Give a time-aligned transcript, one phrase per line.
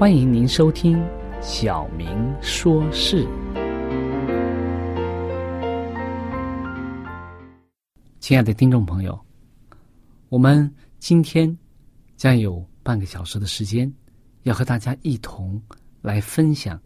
[0.00, 0.96] 欢迎您收听
[1.42, 2.08] 《小明
[2.40, 3.22] 说事》。
[8.18, 9.20] 亲爱的听众朋友，
[10.30, 11.54] 我们今天
[12.16, 13.92] 将有半个小时的时间，
[14.44, 15.60] 要和大家一同
[16.00, 16.80] 来分享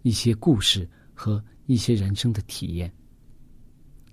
[0.00, 2.90] 一些故事和一些人生的体验。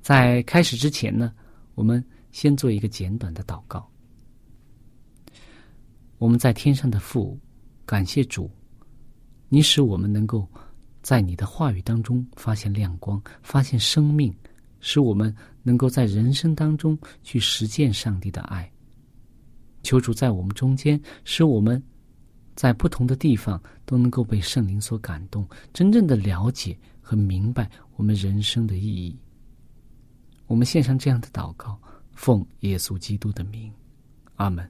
[0.02, 1.34] 在开始之前呢，
[1.74, 2.04] 我们
[2.34, 3.90] 先做一个简短的祷告。
[6.18, 7.40] 我们在天上的父。
[7.86, 8.50] 感谢主，
[9.50, 10.48] 你使我们能够
[11.02, 14.34] 在你的话语当中发现亮光，发现生命，
[14.80, 18.70] 使我们能够在人生当中去实践上帝的爱。
[19.84, 21.82] 求主在我们中间，使我们
[22.56, 29.18] 在不同的地方都能够被圣灵所感动，真正的了解和明白我们人生的意义。
[30.48, 31.78] 我们献上这样的祷告，
[32.14, 33.70] 奉耶稣基督的名，
[34.36, 34.70] 阿门。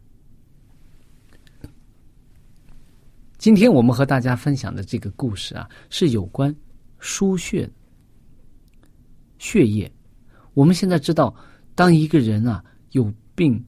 [3.43, 6.55] 今天我们和大家分享的这个故事啊，是有关
[6.97, 7.69] 输血
[9.37, 9.91] 血液。
[10.53, 11.35] 我们现在知道，
[11.75, 13.61] 当一个人啊有病，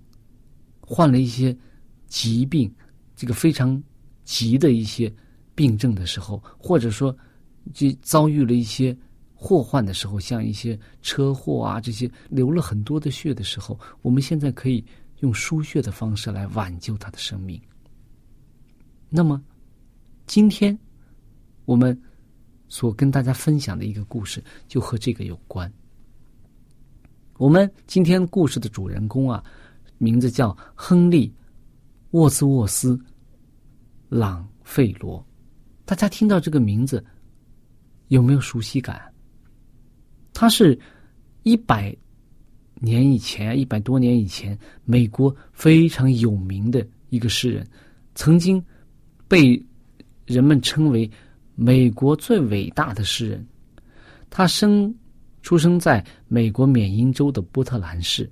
[0.80, 1.54] 患了一些
[2.08, 2.74] 疾病，
[3.18, 3.84] 这个非常
[4.24, 5.14] 急的一些
[5.54, 7.14] 病症的时候，或者说
[7.74, 8.98] 就遭遇了一些
[9.34, 14.82] 祸患的时候，像一些车祸啊这些流了很多的血的时候，我们现在可以
[15.20, 17.62] 用输血的方式来挽救他的生命。
[19.10, 19.44] 那么。
[20.28, 20.78] 今天，
[21.66, 22.00] 我们
[22.68, 25.72] 所跟大家分享的一个故事，就和这个有关。
[27.38, 29.44] 我们今天故事的主人公啊，
[30.00, 31.28] 名字叫亨利·
[32.12, 32.96] 沃兹沃斯·
[34.10, 35.24] 朗费罗。
[35.86, 37.06] 大家听到这个名字
[38.08, 39.00] 有没有熟悉感？
[40.34, 40.78] 他是
[41.44, 41.96] 一百
[42.76, 47.66] 年以前，一百多年以前，美国非常有名的一个诗人，
[48.16, 48.62] 曾经
[49.28, 49.64] 被。
[50.26, 51.10] 人们称为
[51.54, 53.46] 美国最伟大的诗人，
[54.30, 54.94] 他生
[55.42, 58.30] 出生在美国缅因州的波特兰市。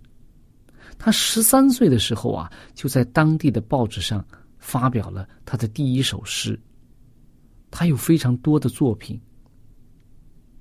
[0.97, 4.25] 他十三岁的时候啊，就在当地的报纸上
[4.57, 6.59] 发表了他的第一首诗。
[7.69, 9.19] 他有非常多的作品，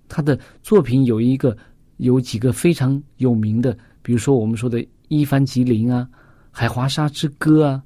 [0.09, 1.57] 他的作品有一个
[1.99, 4.79] 有几个非常有名的，比如说我们说的
[5.09, 6.09] 《伊凡吉林》啊，
[6.51, 7.83] 《海华沙之歌》啊，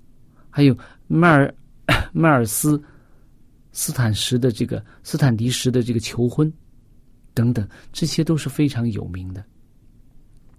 [0.48, 0.76] 还有
[1.06, 1.54] 迈尔
[2.12, 2.82] 迈尔斯。
[3.78, 6.50] 斯坦什的这个斯坦迪什的这个求婚，
[7.34, 9.44] 等等，这些都是非常有名的。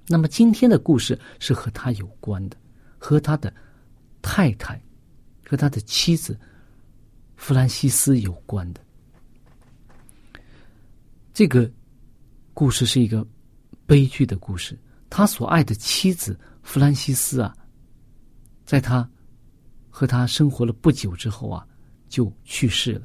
[0.06, 2.56] 那么今天的故事是和他有关的，
[3.00, 3.52] 和他的
[4.22, 4.80] 太太
[5.44, 6.40] 和他的妻子
[7.38, 8.80] 弗兰西斯有关的。
[11.34, 11.70] 这个
[12.54, 13.26] 故事是一个
[13.88, 14.78] 悲剧的故事，
[15.10, 17.58] 他所爱的妻子弗兰西斯啊，
[18.64, 19.10] 在他
[19.90, 21.68] 和他生活了不久之后啊，
[22.08, 23.02] 就去世了。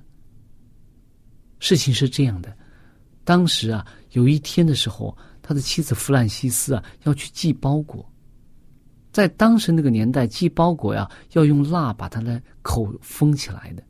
[1.58, 2.56] 事情是这样的，
[3.24, 8.04] 当时啊，有一天的时候，他的妻子弗兰西斯啊要去寄包裹，
[9.12, 13.82] 在当时那个年代，寄包裹呀要用蜡把它的口封起来的，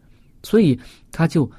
[0.42, 0.78] 所以
[1.10, 1.50] 他就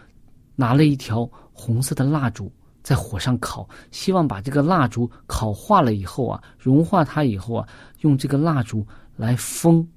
[0.55, 2.51] 拿了一条红色的蜡烛。
[2.83, 7.65] 在火上烤，希望把这个蜡烛烤化了以后啊，融化它以后啊，
[8.01, 8.85] 用这个蜡烛
[9.15, 9.87] 来封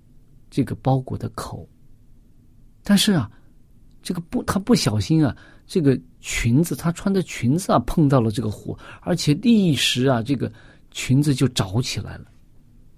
[0.49, 1.69] 这个包裹的口。
[2.85, 3.29] 但是啊，
[4.07, 5.37] 这个不，他不小心啊，
[5.67, 10.51] 这个裙子，他穿的裙子啊，碰到了这个火，而且立时啊，这个
[10.93, 12.27] 裙子就着起来了，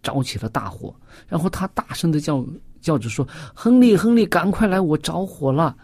[0.02, 0.94] 着起了大火。
[1.26, 2.44] 然后他大声的叫
[2.82, 3.26] 叫着说
[3.56, 5.74] ：“亨利，亨利，赶快来，我着火了，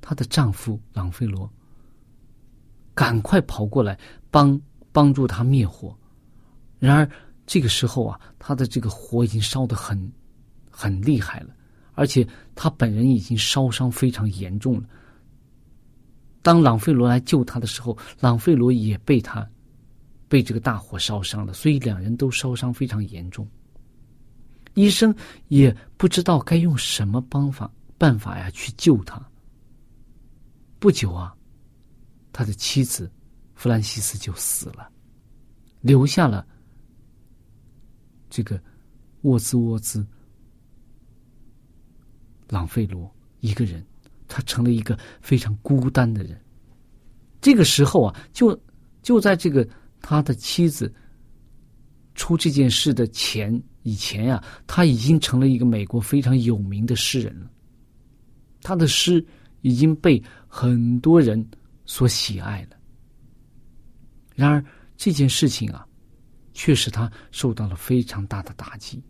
[0.00, 1.52] 她的丈夫朗菲罗
[2.94, 3.98] 赶快跑过来
[4.30, 4.58] 帮
[4.92, 5.94] 帮助她灭火。
[6.78, 7.10] 然而
[7.50, 10.00] 这个时候啊，他的这个火已经烧得很
[10.70, 11.48] 很厉害了，
[11.94, 12.24] 而且
[12.54, 14.84] 他本人已经烧伤非常严重了。
[16.42, 19.44] 当朗费罗来救他的时候，朗费罗也被他
[20.28, 23.44] 被这个大火烧伤了，所以两人都烧伤非常严重。
[24.74, 25.12] 医生
[25.48, 27.68] 也不知道该用什么方法。
[27.98, 29.20] 办法呀，去救他。
[30.78, 31.34] 不久啊，
[32.32, 33.10] 他的妻子
[33.54, 34.88] 弗兰西斯就死了，
[35.80, 36.46] 留下了
[38.30, 38.58] 这个
[39.22, 40.06] 沃兹沃兹
[42.48, 43.84] 朗费罗一个人，
[44.26, 46.40] 他成了一个非常孤单的人。
[47.40, 48.58] 这个时候啊，就
[49.02, 49.68] 就在这个
[50.00, 50.92] 他的妻子
[52.14, 57.50] 出这件事的前以前呀，他已经成了一个美国非常有名的诗人了。
[58.62, 59.24] 他的诗
[59.62, 61.42] 已经被很多人
[61.86, 62.76] 所喜爱了。
[64.34, 64.62] 然而
[64.96, 65.86] 这件事情啊，
[66.60, 69.02] 却使他受到了非常大的打击。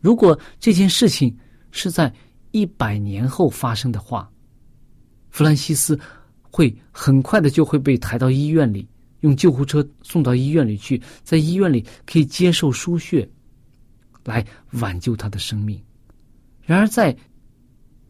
[0.00, 1.36] 如果这件事情
[1.72, 2.10] 是在
[2.52, 4.32] 一百年后发生的话，
[5.28, 6.00] 弗兰西斯
[6.40, 8.88] 会很快的就会被抬到医院里，
[9.20, 13.28] 用救护车送到医院里去，在医院里可以接受输血，
[14.24, 14.42] 来
[14.80, 15.78] 挽救他的生命。
[16.62, 17.14] 然而在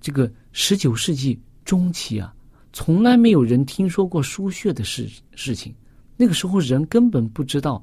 [0.01, 2.33] 这个十九世纪中期啊，
[2.73, 5.75] 从来没有人听说过输血的事事情。
[6.17, 7.83] 那个时候人根本不知道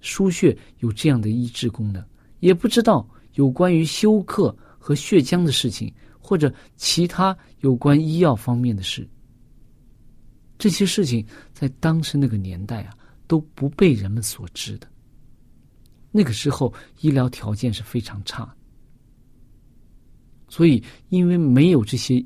[0.00, 2.04] 输血有这样的医治功能，
[2.40, 9.08] 也不知道有关于休克和血浆的事情，或者其他有关医药方面的事。
[10.58, 12.96] 这些事情在当时那个年代啊，
[13.26, 14.86] 都不被人们所知的。
[16.10, 18.54] 那个时候医疗条件是非常差。
[20.48, 22.22] 所以，因为没有这些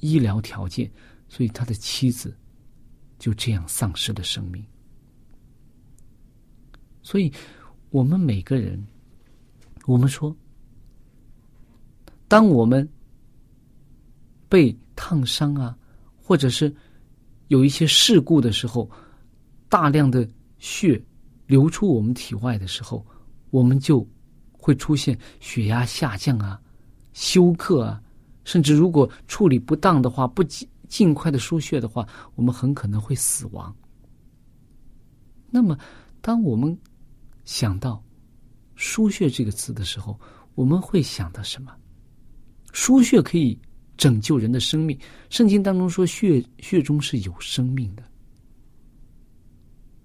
[0.00, 0.90] 医疗条件，
[1.28, 2.36] 所以他的妻子
[3.20, 4.64] 就这样丧失了生命。
[7.02, 7.32] 所以，
[7.90, 8.84] 我们每个人，
[9.86, 10.34] 我们说，
[12.28, 12.88] 当我们
[14.48, 15.76] 被烫伤啊，
[16.16, 16.74] 或者是
[17.48, 18.88] 有一些事故的时候，
[19.68, 20.26] 大量的
[20.58, 21.02] 血
[21.46, 23.04] 流出我们体外的时候，
[23.50, 24.06] 我们就
[24.52, 26.60] 会出现血压下降啊。
[27.12, 28.02] 休克啊，
[28.44, 32.06] 甚至如果处理不当的话，不尽尽快的输血的话，
[32.36, 33.74] 我们很可能会死亡。
[35.50, 35.76] 那么，
[36.22, 36.78] 当我们
[37.44, 38.02] 想到
[38.76, 40.18] “输血”这个词的时候，
[40.54, 41.74] 我们会想到什么？
[42.72, 43.58] 输血可以
[43.96, 44.98] 拯救人的生命。
[45.28, 48.02] 圣经当中说，血血中是有生命的，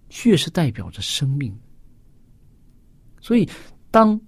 [0.10, 1.58] 血是代表着生命。
[3.22, 3.48] 所以，
[3.89, 4.20] 当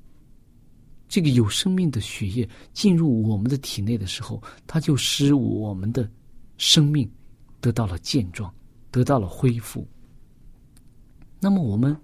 [1.08, 6.10] 这个有生命的血液进入我们的体内的时候，它就使我们的
[6.58, 7.10] 生命
[7.60, 8.54] 得到了健壮，
[8.92, 9.88] 得到了恢复。
[11.40, 11.96] 那么，我们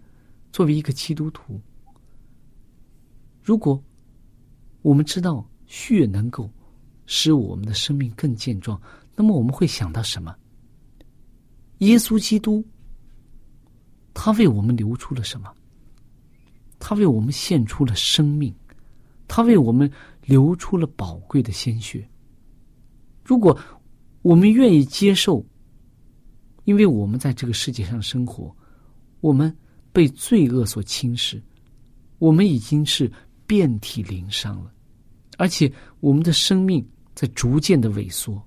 [0.55, 1.59] 作为一个基督徒，
[3.43, 3.83] 如果
[4.83, 6.50] 我们知道血能够
[7.05, 8.81] 使我们的生命更健壮，
[9.17, 10.33] 那么我们会想到什么？
[11.79, 12.65] 耶稣基督，
[14.13, 15.53] 他为我们流出了什么？
[16.79, 18.55] 他为我们献出了生命。
[19.27, 19.91] 他为我们
[20.24, 22.09] 流出了宝贵的鲜血。
[23.25, 23.59] 如果
[24.21, 25.45] 我们愿意接受，
[26.63, 28.55] 因为我们在这个世界上生活，
[29.19, 29.53] 我们
[29.95, 31.41] 被罪恶所侵蚀，
[32.19, 33.09] 我们已经是
[33.47, 34.69] 遍体鳞伤了，
[35.37, 35.71] 而且
[36.01, 38.45] 我们的生命在逐渐的萎缩。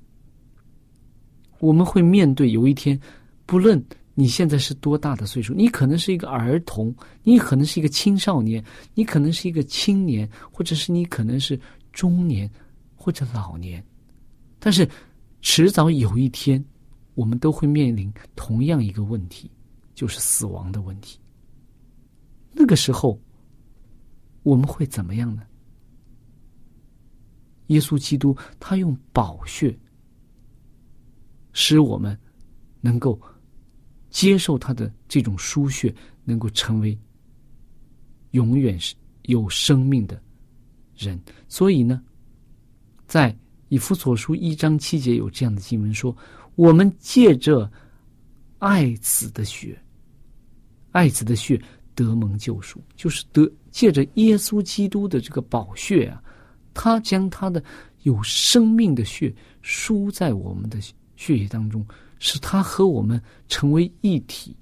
[1.59, 3.01] 我们会面对有一天，
[3.47, 3.83] 不论。
[4.21, 5.55] 你现在是多大的岁数？
[5.55, 8.63] 你可能是一个儿童，你可能是一个青少年，
[8.95, 11.57] 你可能是一个青年，或者是你可能是
[11.93, 12.51] 中年
[12.97, 13.81] 或者老年。
[14.59, 14.89] 但是，
[15.41, 16.63] 迟早有一天，
[17.15, 19.49] 我们都会面临同样一个问题，
[19.95, 21.21] 就是死亡的问题。
[22.53, 23.21] 那个时候，
[24.43, 25.43] 我们会怎么样呢？
[27.69, 29.79] 耶稣基督他用宝血，
[31.53, 32.19] 使我们
[32.81, 33.21] 能够
[34.11, 36.99] 接受他的这种输血，能够成为
[38.31, 40.21] 永远是有生命的
[40.97, 41.21] 人。
[41.49, 42.03] 所以呢，
[43.07, 43.37] 在
[43.69, 46.17] 以弗所书一章七节有这样的经文说。
[46.55, 47.71] 我们借着
[48.59, 49.81] 爱子的血，
[50.91, 51.63] 爱子的血
[52.07, 56.23] 得蒙救赎，就是得借着耶稣基督的这个宝血啊，
[56.73, 57.61] 他将他的
[58.03, 60.79] 有生命的血输在我们的
[61.17, 61.85] 血液当中，
[62.21, 64.57] 使他和我们成为一体。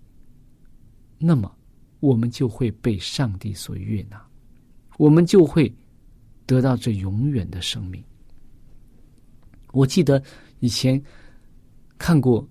[1.18, 1.54] 那么，
[2.00, 4.18] 我们就会被上帝所悦纳，
[4.96, 5.70] 我们就会
[6.46, 8.02] 得到这永远的生命。
[9.72, 10.22] 我记得
[10.60, 11.02] 以前。
[11.98, 12.46] 看过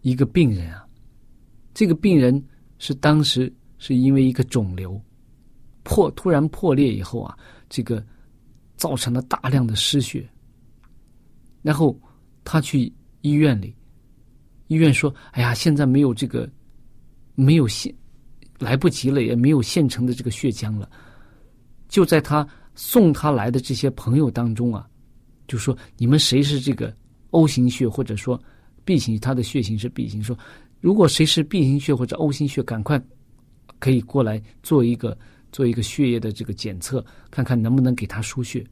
[0.00, 0.82] 一个病人啊，
[1.74, 2.42] 这个病人
[2.78, 3.52] 是当时
[3.86, 5.00] 是因为一个肿瘤
[5.84, 7.38] 破突然破裂以后啊，
[7.68, 8.04] 这个
[8.76, 10.28] 造成了大量的失血，
[11.62, 11.96] 然后
[12.42, 13.72] 他去医院里，
[14.66, 16.50] 医院说：“哎呀，现在没有这个
[17.36, 17.94] 没有现
[18.58, 20.90] 来不及了，也没有现成的这个血浆了。”
[21.88, 24.84] 就在他送他来的这些朋友当中啊，
[25.46, 26.92] 就说：“你们谁是这个
[27.30, 28.36] O 型血，或者说？”
[28.84, 30.22] B 型，他的血型是 B 型。
[30.22, 30.36] 说，
[30.80, 33.00] 如果谁是 B 型血或者 O 型血，赶快
[33.78, 35.16] 可以过来做一个
[35.52, 38.64] 做一个血液的这个检测，看看能不能给他输血。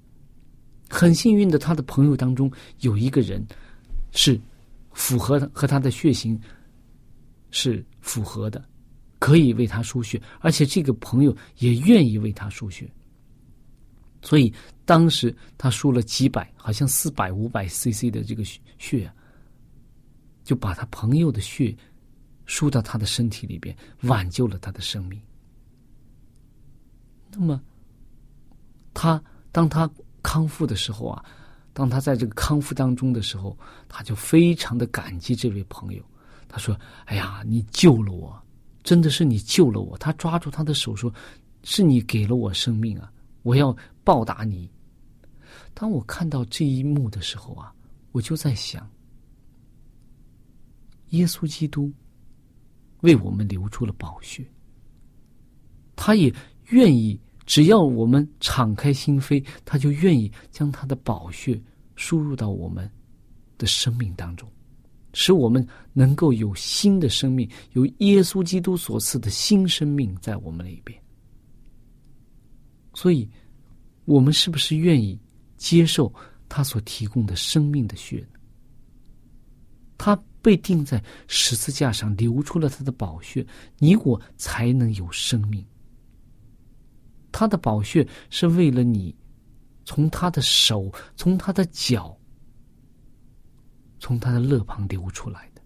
[0.89, 3.45] 很幸运的，他的朋友当中有一个人
[4.13, 4.41] 是
[4.93, 6.41] 符合和他的血型
[7.51, 8.65] 是符合的，
[9.19, 12.91] 可以为他输血，而且这个朋友也愿意为他输血。
[14.23, 14.53] 所以
[14.85, 18.45] 当时他输了几百，好像四百、五百 CC 的这个
[18.79, 19.11] 血。
[20.45, 21.75] 就把他朋友的血
[22.47, 25.21] 输到他的身体里边，挽救了他的生命。
[27.31, 27.61] 那么，
[28.93, 29.91] 他当他
[30.23, 31.25] 康复的时候啊，
[31.73, 33.59] 当他在这个康复当中的时候，
[33.89, 36.05] 他就非常的感激这位朋友。
[36.49, 38.41] 他说：“哎呀，你救了我，
[38.85, 41.13] 真的是你救了我。”他抓住他的手说
[41.65, 44.71] ：“是你给了我生命啊，我要报答你。”
[45.75, 47.75] 当我看到这一幕的时候啊，
[48.13, 48.89] 我就在想。
[51.11, 51.93] 耶稣基督
[53.05, 54.43] 为我们流出了宝血，
[55.95, 56.35] 他也
[56.71, 61.61] 愿意，只要我们敞开心扉，他就愿意将他的宝血
[61.97, 62.91] 输入到我们
[63.59, 64.51] 的生命当中，
[65.13, 70.99] 使我们能够有新的生命，有耶稣基督所赐的新生命在我们里边。
[72.95, 73.29] 所以，
[74.07, 75.21] 我们是不是愿意
[75.59, 76.11] 接受
[76.49, 78.41] 他所提供的生命的血呢？
[79.99, 80.19] 他。
[80.45, 83.47] 被钉在十字架上，流出了他的宝血，
[83.79, 85.65] 你我才能有生命。
[87.33, 89.17] 他的宝血是为了你，
[89.87, 92.15] 从他的手，从他的脚，
[93.99, 95.63] 从他的肋旁流出来的。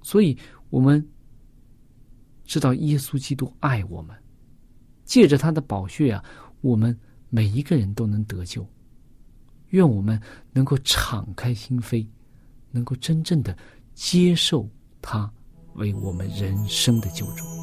[0.00, 0.38] 所以，
[0.70, 1.04] 我们
[2.44, 4.16] 知道耶稣基督爱我们，
[5.04, 6.24] 借着他的宝血啊，
[6.60, 6.96] 我们
[7.30, 8.64] 每一个人都能得救。
[9.70, 10.22] 愿我们
[10.52, 12.06] 能够敞开心扉。
[12.70, 13.56] 能够真正的
[13.94, 14.68] 接受
[15.00, 15.30] 他
[15.74, 17.57] 为我们人生的救助。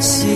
[0.00, 0.27] 吸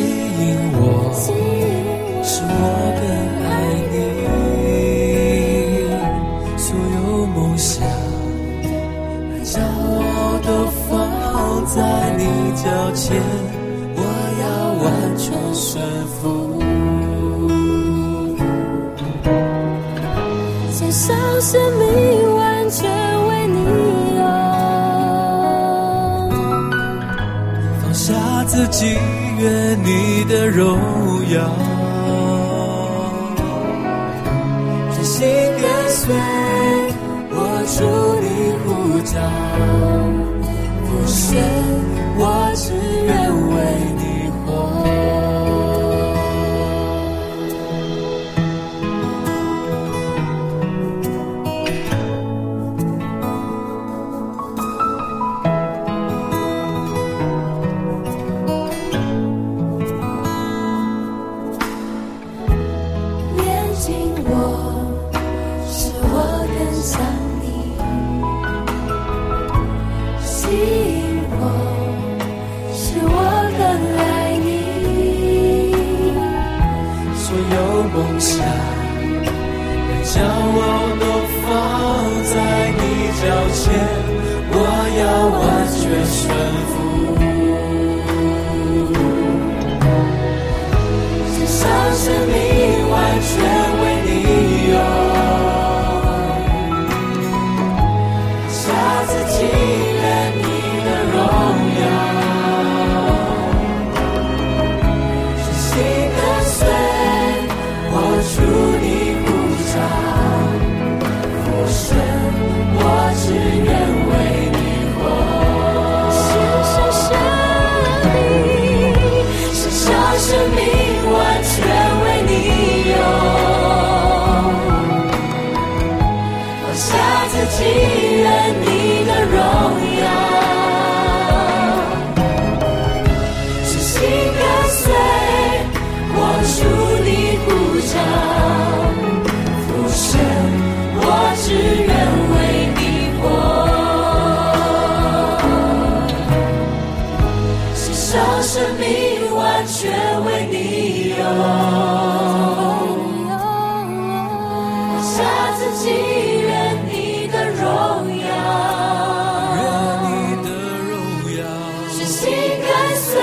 [162.04, 163.20] 心跟随，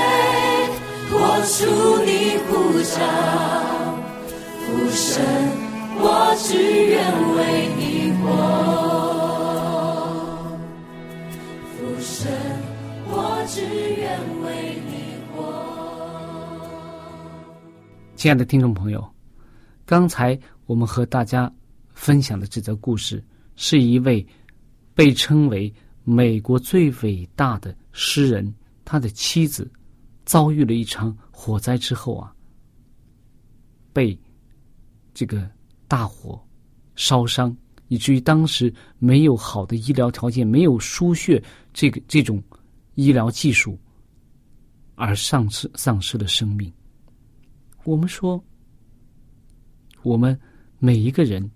[1.12, 1.16] 我
[1.46, 1.58] 出
[2.06, 2.52] 你呼
[2.84, 3.00] 召，
[4.66, 5.24] 父神，
[6.00, 6.06] 我
[6.38, 6.48] 只
[6.88, 6.96] 愿
[7.36, 7.38] 为
[7.78, 7.82] 你
[8.22, 8.28] 活，
[11.76, 12.32] 父神，
[13.08, 13.14] 我
[13.48, 13.62] 只
[14.00, 14.08] 愿
[14.44, 14.48] 为
[14.88, 14.92] 你
[15.36, 15.38] 活。
[18.16, 19.06] 亲爱的听众朋友，
[19.86, 21.52] 刚才我们和大家
[21.94, 23.24] 分享的这则故事，
[23.56, 24.26] 是一位
[24.96, 28.54] 被称为美国最伟大的诗人，
[28.92, 29.72] 他的妻子
[30.26, 32.34] 遭遇了一场火灾之后啊，
[33.94, 34.20] 被
[35.14, 35.48] 这个
[35.88, 36.44] 大火
[36.96, 37.56] 烧伤，
[37.90, 41.40] 以至于当时没有好的医疗条件，没有输血
[41.72, 42.42] 这个这种
[42.96, 43.78] 医疗技术，
[44.96, 46.74] 而丧失丧失了生命。
[47.84, 48.44] 我们说，
[50.02, 50.36] 我们
[50.80, 51.48] 每一个人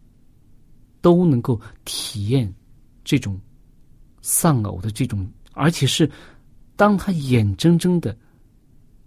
[1.01, 2.53] 都能够体验
[3.03, 3.41] 这种
[4.21, 6.07] 丧偶的这种，而且是
[6.75, 8.15] 当他眼睁睁的，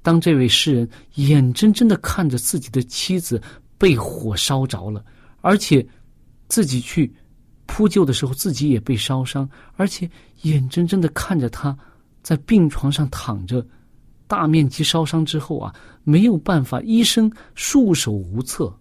[0.02, 3.42] 当这位诗人眼睁睁的看着自己的妻子
[3.76, 5.05] 被火烧着了，
[5.40, 5.87] 而且
[6.48, 7.12] 自己去
[7.66, 10.09] 扑救的时候，自己也被烧伤，而且
[10.42, 11.76] 眼睁睁的看着他
[12.22, 13.66] 在病床上躺着。
[14.29, 18.76] 大面积烧伤之后啊，没有办法，医生束手无策，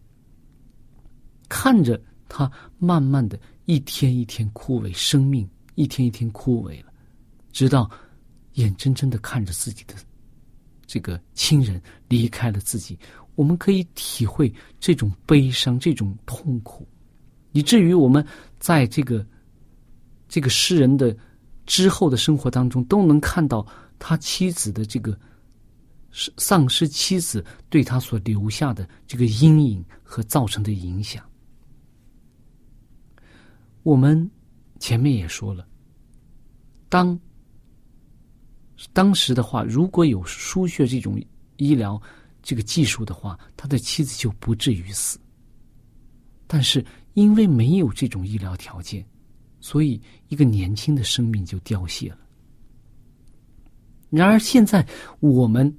[1.47, 6.91] 看着他慢慢的一天一天枯萎，生命一天一天枯萎了，
[7.51, 7.87] 直到
[8.55, 9.95] 眼睁睁的看着自己的
[10.85, 12.99] 这个亲人离开了自己，
[13.35, 16.85] 我们可以体会这种悲伤、这种痛苦，
[17.53, 18.25] 以至于我们
[18.59, 19.25] 在这个
[20.27, 21.15] 这个诗人的
[21.65, 23.65] 之后的生活当中，都能看到
[23.97, 25.17] 他妻子的这个。
[26.37, 31.21] 丧失妻子对他所留下的这个阴影和造成的影响，
[33.83, 34.31] 我们
[34.79, 35.67] 前面也说了，
[36.87, 37.19] 当
[38.93, 41.21] 当时的话，如果有输血这种
[41.57, 42.01] 医疗
[42.41, 45.19] 这个技术的话，他的妻子就不至于死。
[46.47, 49.05] 但是因为没有这种医疗条件，
[49.59, 52.19] 所以一个年轻的生命就凋谢了。
[54.09, 54.85] 然而现在
[55.19, 55.75] 我们。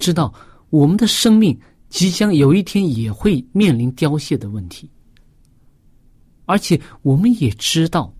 [0.00, 0.32] 知道
[0.70, 4.88] 我们的生命即将有一天也会面临凋谢的问题，
[6.44, 8.14] 而且我们也知道，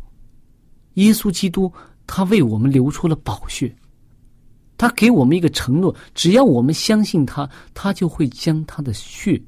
[0.95, 1.73] 耶稣基督
[2.05, 3.73] 他为我们流出了宝血，
[4.79, 9.39] 他给我们一个承诺：只要我们相信他，他就会将他的血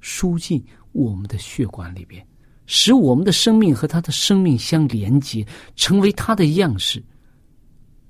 [0.00, 2.26] 输进我们的血管里边，
[2.64, 7.04] 使我们的生命和他的生命相连接，成为他的样式，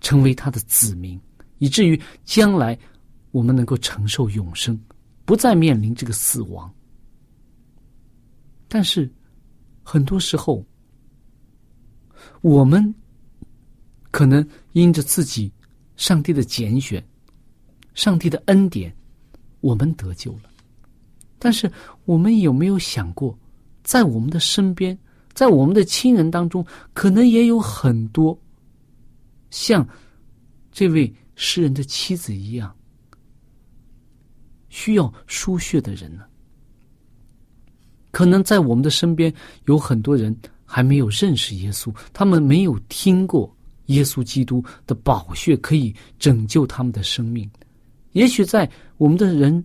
[0.00, 1.20] 成为他的子民，
[1.58, 2.78] 以至于将来。
[3.32, 4.80] 我们能够承受永生，
[5.26, 6.72] 不再面临这个死亡。
[8.66, 9.12] 但是，
[9.82, 10.64] 很多时候，
[12.40, 12.94] 我们
[14.10, 15.52] 可能因着自己
[15.96, 17.02] 上帝的拣选、
[17.94, 18.94] 上帝的恩典，
[19.60, 20.50] 我们得救了。
[21.38, 21.70] 但是，
[22.04, 23.38] 我们有没有想过，
[23.82, 24.98] 在我们的身边，
[25.32, 28.38] 在我们的亲人当中，可能也有很多
[29.50, 29.86] 像
[30.72, 32.74] 这位诗人的妻子一样，
[34.68, 36.24] 需要输血的人呢？
[38.10, 39.32] 可能在我们的身边
[39.66, 43.55] 有很多人还没有认识耶稣，他们没有听过
[43.86, 47.48] 耶稣基督的宝血可以拯救他们的生命。
[48.12, 49.64] 也许在我们的人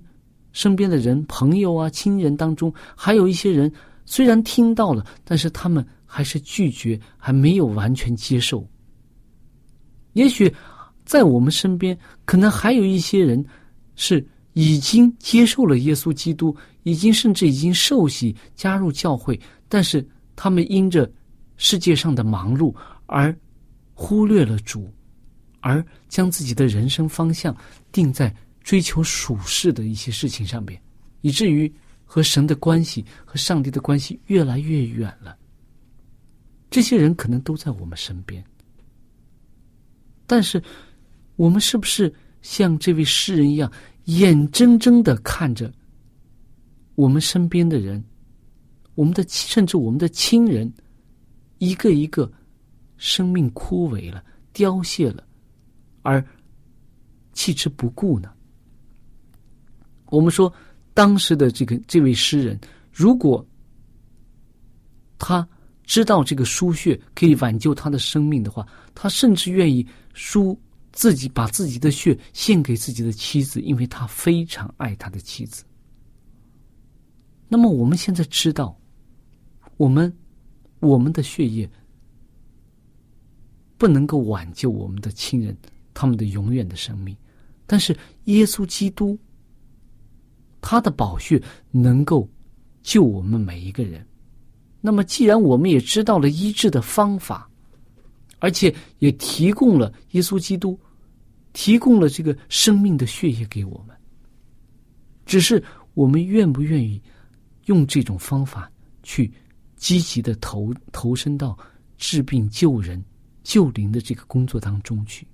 [0.51, 3.71] 身边的人、朋友啊、亲人当中，还有一些人
[4.05, 8.67] 虽然听到了，但是他们还是拒绝，还没有完全接受。
[10.13, 10.53] 也许
[11.05, 13.45] 在我们身边，可能还有一些人
[13.95, 16.55] 是已经接受了耶稣基督。
[16.83, 20.03] 已经甚至已经受洗加入教会，但是
[20.35, 21.07] 他们因着
[21.55, 22.73] 世界上的忙碌
[23.05, 23.31] 而
[24.01, 24.91] 忽略了主，
[25.59, 27.55] 而将自己的人生方向
[27.91, 30.81] 定在追求属世的一些事情上边，
[31.21, 31.71] 以至于
[32.03, 35.37] 和神的关系和上帝的关系越来越远了。
[36.71, 38.43] 这些人可能都在我们身边，
[40.25, 40.61] 但是
[41.35, 42.11] 我们是不是
[42.41, 43.71] 像这位诗人一样，
[44.05, 45.71] 眼睁睁的看着？
[46.95, 48.03] 我们身边的人，
[48.95, 50.73] 我们的甚至我们的亲人，
[51.59, 52.31] 一个一个
[53.01, 55.27] 生命枯萎了、凋谢了，
[56.03, 56.23] 而
[57.33, 58.31] 弃之不顾呢？
[60.05, 60.53] 我们说，
[60.93, 62.59] 当时的这个这位诗人，
[62.93, 63.43] 如果
[65.17, 65.47] 他
[65.83, 69.83] 知道这个输血可以挽救他的生命的话，他甚至愿意
[70.13, 70.55] 输
[70.91, 75.63] 自己，把自己的血献给自己的妻子，因为他非常爱他的妻子。
[77.47, 78.79] 那么我们现在知道，
[79.77, 80.15] 我们
[80.81, 81.67] 我们的血液
[83.81, 85.57] 不能够挽救我们的亲人
[85.91, 87.17] 他们的永远的生命，
[87.65, 89.17] 但是耶稣基督
[90.61, 91.41] 他的宝血
[91.71, 92.29] 能够
[92.83, 94.05] 救我们每一个人。
[94.81, 97.49] 那么，既然我们也知道了医治的方法，
[98.37, 100.79] 而且也提供了耶稣基督
[101.51, 103.97] 提供了这个生命的血液给我们，
[105.25, 105.63] 只是
[105.95, 107.01] 我们愿不愿意？
[107.65, 109.31] 用这种方法去
[109.75, 111.57] 积极的投投身到
[111.97, 113.03] 治病救人
[113.43, 115.25] 救灵的这个工作当中去，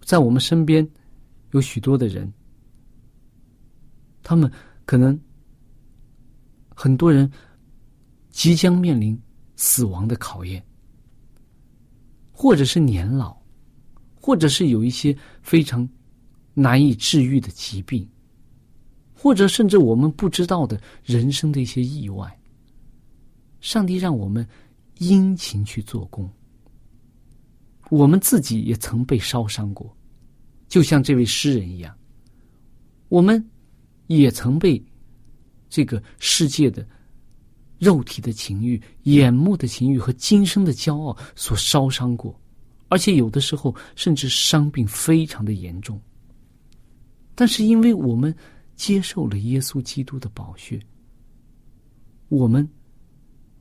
[0.00, 0.88] 在我们身边
[1.50, 2.32] 有许多的人，
[4.22, 4.50] 他们
[4.84, 5.18] 可能
[6.74, 7.30] 很多人
[8.30, 9.20] 即将面临
[9.56, 10.64] 死亡的考验，
[12.30, 13.36] 或者是年老，
[14.14, 15.88] 或者是有一些非常
[16.54, 18.08] 难以治愈的疾病。
[19.14, 22.36] 或者甚至我们不知道的人生的一些意外，
[23.60, 24.44] 上帝让我们
[25.08, 26.30] 殷勤去做工。
[27.90, 29.94] 我们自己也曾被烧伤过，
[30.68, 31.94] 就像这位诗人一样，
[33.08, 33.44] 我们
[34.06, 34.82] 也曾被
[35.68, 36.86] 这个世界的
[37.78, 42.38] 肉体的情欲、眼目的情欲和今生的骄傲所烧伤过，
[42.88, 46.00] 而且有的时候甚至伤病非常的严重。
[47.34, 48.34] 但是因为我们。
[48.74, 50.80] 接受了耶稣基督的宝血，
[52.30, 52.68] 我们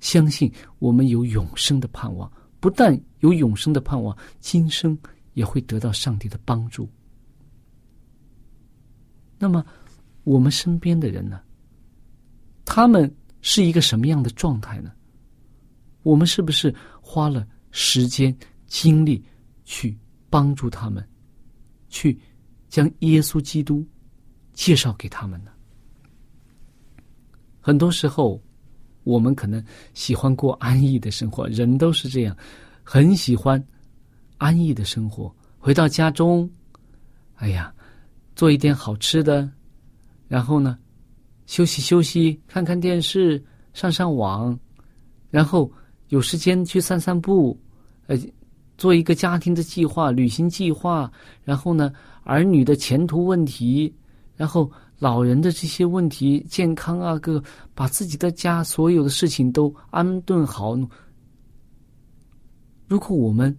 [0.02, 2.30] 相信我们有永生的盼望。
[2.60, 4.96] 不但有永生的盼望，今生
[5.34, 6.88] 也会得到上帝的帮助。
[9.40, 9.66] 那么，
[10.24, 11.42] 我们身边的人呢？
[12.66, 13.12] 他们
[13.42, 14.92] 是一个什么样的状态呢？
[16.04, 18.36] 我们是不是花了时间、
[18.68, 19.24] 精力
[19.64, 19.98] 去
[20.30, 21.04] 帮助他们，
[21.90, 22.20] 去
[22.70, 23.84] 将耶稣基督？
[24.54, 25.52] 介绍给他们呢。
[27.60, 28.40] 很多时候，
[29.04, 32.36] 我们可能喜欢过安逸的生活，人都是这样，
[32.84, 33.64] 很喜欢
[34.38, 35.34] 安逸的生活。
[35.58, 36.50] 回到家中，
[37.36, 37.74] 哎呀，
[38.36, 39.50] 做一点好吃的，
[40.28, 40.78] 然后呢，
[41.46, 44.58] 休息休息，看看电视，上上网，
[45.30, 45.72] 然后
[46.10, 47.60] 有时间去散散步，
[48.08, 48.18] 呃，
[48.78, 51.12] 做一个家庭的计划、旅行计划，
[51.44, 51.92] 然后呢，
[52.24, 53.94] 儿女的前途问题。
[54.36, 60.78] 然后老人的这些问题、健康啊，各把自己的家所有的事情都安顿好。
[62.88, 63.58] 如果我们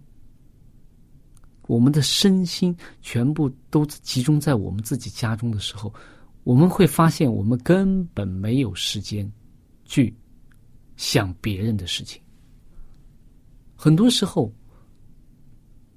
[1.67, 5.93] 我们的身心全部都集中在我们自己家中的时候，
[6.45, 9.29] 我们会发现我们根本没有时间
[9.83, 10.15] 去
[10.95, 12.21] 想别人的事情。
[13.75, 14.49] 很多时候，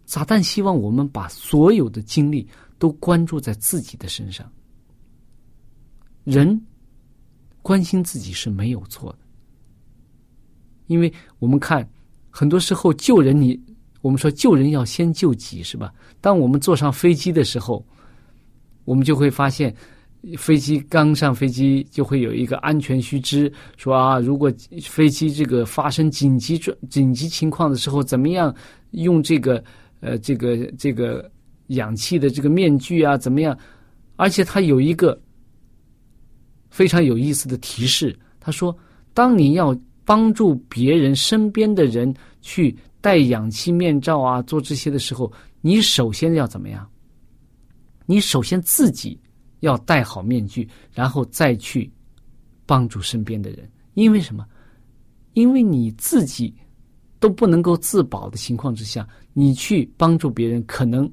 [0.06, 2.48] 撒旦希望我们把所有的精力
[2.80, 4.50] 都关注在自己的身上。
[6.26, 6.60] 人
[7.62, 9.18] 关心自己是没有错的，
[10.88, 11.88] 因为我们看
[12.30, 13.56] 很多时候救人你，
[14.02, 15.94] 我们说救人要先救己，是吧？
[16.20, 17.86] 当我们坐上飞机的时候，
[18.84, 19.72] 我们就会发现，
[20.36, 28.52] 飞机刚上飞机就会有一个安全须知，说啊，如果飞机这个发生紧急状紧急情况的时候，怎么样
[28.90, 29.62] 用这个
[30.00, 31.30] 呃这个这个
[31.68, 33.56] 氧气的这个面具啊，怎么样？
[34.16, 35.20] 而且它有一个
[36.76, 38.76] 非常有意思的提示，他说，
[39.14, 46.86] 当你要帮助别人身边的人去戴氧气面罩啊，做这些的时候，你首先要怎么样？
[48.04, 49.18] 你首先自己
[49.60, 51.90] 要戴好面具，然后再去
[52.66, 53.66] 帮助身边的人。
[53.94, 54.46] 因为什么？
[55.32, 56.54] 因为你自己
[57.18, 61.10] 都不能够自保的情况之下，你去帮助别人，可能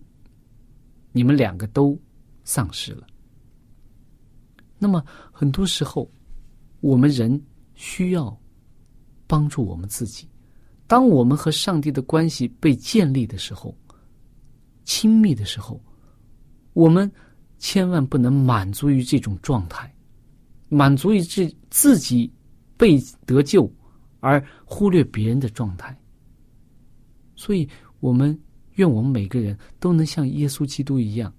[1.14, 1.98] 你们两个都
[2.44, 3.08] 丧失了。
[4.84, 6.12] 那么很多时候，
[6.82, 7.42] 我们人
[7.74, 8.38] 需要
[9.26, 10.28] 帮助我们自己。
[10.88, 13.74] 当我们和上帝的关系被建立的时候，
[14.84, 15.82] 亲密的时候。
[16.74, 17.10] 我们
[17.60, 19.94] 千万不能满足于这种状态，
[20.70, 22.34] 满足于自自己
[22.76, 23.72] 被得救，
[24.22, 25.96] 而忽略别人的状态。
[27.36, 27.70] 所以，
[28.00, 28.36] 我们
[28.74, 31.32] 愿我们每个人都能像耶稣基督一样，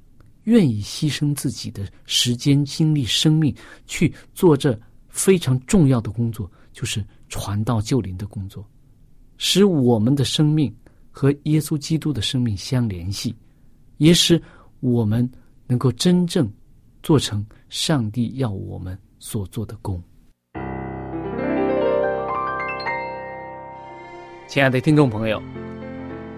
[0.45, 3.55] 愿意牺牲自己的时间、精力、生命，
[3.87, 4.79] 去做这
[5.09, 8.67] 非常重要的工作，就是传道救灵的工作，
[9.37, 10.75] 使我们的生命
[11.11, 13.35] 和耶稣基督的生命相联系，
[13.99, 14.41] 也使。
[14.81, 15.27] 我们
[15.67, 16.47] 能够真正
[17.03, 19.99] 做成上帝要我们所做的工。
[24.47, 25.43] 亲爱的听众朋友，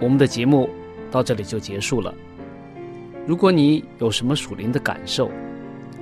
[0.00, 0.70] 我们的节目
[1.10, 2.14] 到这里就结束了。
[3.26, 5.30] 如果你有什么属灵的感受，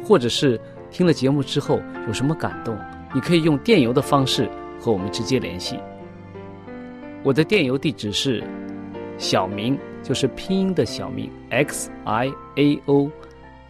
[0.05, 0.61] 或者是
[0.91, 2.79] 听了节目之后有什么感动，
[3.15, 5.79] 你可以用电邮的方式和我们直接联系。
[7.23, 8.45] 我的电邮地址是
[9.19, 9.79] 小明。
[10.05, 13.11] 就是拼音的小名 x i a o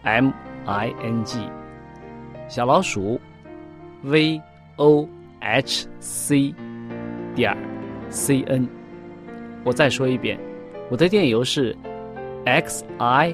[0.03, 0.33] m
[0.65, 1.39] i n g
[2.49, 3.17] 小老鼠
[4.03, 4.41] v
[4.75, 5.07] o
[5.39, 6.53] h c
[7.33, 7.57] 点
[8.09, 8.67] c n。
[9.63, 10.37] 我再说一遍，
[10.91, 11.73] 我的电邮是
[12.43, 13.33] x i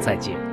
[0.00, 0.47] 再见。